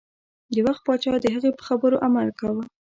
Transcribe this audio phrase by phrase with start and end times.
[0.53, 2.63] د وخت پاچا د هغې په خبرو عمل کاوه.